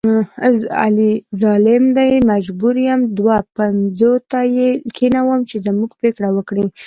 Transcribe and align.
علي 0.83 1.11
ظالم 1.41 1.83
دی 1.97 2.13
مجبوره 2.31 2.81
یم 2.89 3.01
دوه 3.17 3.37
پنځوته 3.57 4.41
یې 4.57 4.69
کېنوم 4.97 5.39
چې 5.49 5.55
زموږ 5.67 5.89
پرېکړه 5.99 6.29
وکړي. 6.33 6.65